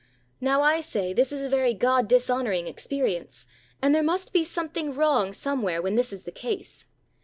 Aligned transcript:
Now 0.39 0.63
I 0.63 0.79
say, 0.79 1.13
this 1.13 1.31
is 1.31 1.41
a 1.43 1.47
very 1.47 1.75
God 1.75 2.07
dishonoring 2.07 2.65
experience, 2.65 3.45
and 3.83 3.93
there 3.93 4.01
must 4.01 4.33
be 4.33 4.43
something 4.43 4.95
wrong 4.95 5.31
somewhere 5.31 5.79
when 5.79 5.93
this 5.93 6.11
is 6.11 6.23
the 6.23 6.31
case. 6.31 6.85